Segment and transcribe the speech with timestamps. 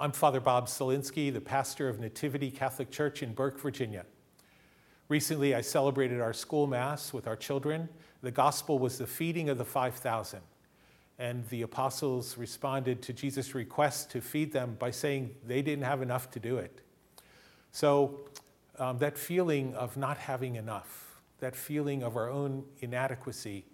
[0.00, 4.06] I'm Father Bob Cilinski, the pastor of Nativity Catholic Church in Burke, Virginia.
[5.08, 7.88] Recently, I celebrated our school mass with our children.
[8.22, 10.38] The gospel was the feeding of the 5,000.
[11.18, 16.00] And the apostles responded to Jesus' request to feed them by saying they didn't have
[16.00, 16.80] enough to do it.
[17.72, 18.20] So,
[18.78, 23.64] um, that feeling of not having enough, that feeling of our own inadequacy,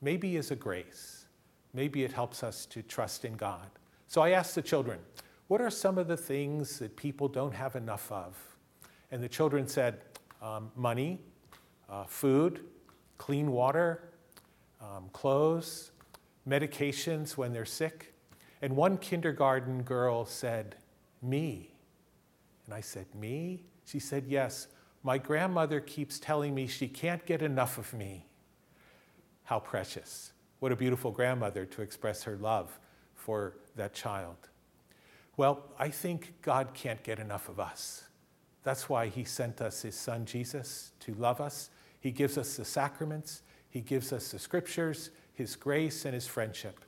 [0.00, 1.26] maybe is a grace.
[1.74, 3.68] Maybe it helps us to trust in God.
[4.08, 4.98] So I asked the children,
[5.48, 8.36] what are some of the things that people don't have enough of?
[9.10, 10.00] And the children said,
[10.42, 11.20] um, money,
[11.88, 12.64] uh, food,
[13.18, 14.10] clean water,
[14.80, 15.92] um, clothes,
[16.48, 18.14] medications when they're sick.
[18.62, 20.76] And one kindergarten girl said,
[21.22, 21.70] Me.
[22.66, 23.64] And I said, Me?
[23.84, 24.68] She said, Yes.
[25.02, 28.26] My grandmother keeps telling me she can't get enough of me.
[29.44, 30.32] How precious.
[30.60, 32.78] What a beautiful grandmother to express her love
[33.14, 34.48] for that child.
[35.36, 38.04] Well, I think God can't get enough of us.
[38.62, 41.70] That's why He sent us His Son Jesus to love us.
[42.00, 46.84] He gives us the sacraments, He gives us the scriptures, His grace, and His friendship.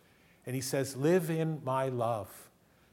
[0.47, 2.29] And He says, Live in my love.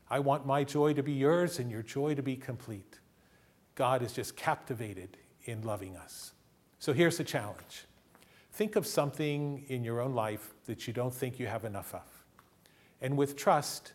[0.09, 2.99] I want my joy to be yours and your joy to be complete.
[3.75, 6.33] God is just captivated in loving us.
[6.79, 7.85] So here's the challenge
[8.51, 12.25] think of something in your own life that you don't think you have enough of.
[13.01, 13.93] And with trust,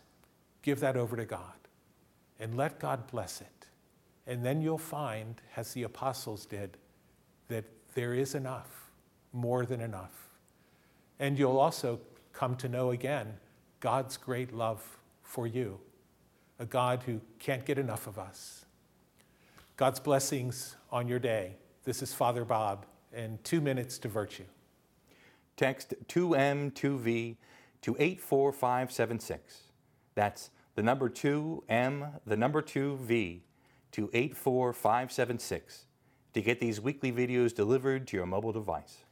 [0.61, 1.53] give that over to God
[2.39, 3.47] and let God bless it.
[4.27, 6.77] And then you'll find, as the apostles did,
[7.47, 8.91] that there is enough,
[9.33, 10.29] more than enough.
[11.19, 11.99] And you'll also
[12.31, 13.37] come to know again
[13.79, 15.79] God's great love for you,
[16.59, 18.65] a God who can't get enough of us.
[19.77, 21.55] God's blessings on your day.
[21.85, 24.43] This is Father Bob, and two minutes to virtue.
[25.55, 27.35] Text 2M2V
[27.81, 29.68] to 84576.
[30.19, 33.39] That's the number 2M, the number 2V
[33.93, 35.85] to 84576
[36.33, 39.05] to get these weekly videos delivered to your mobile device.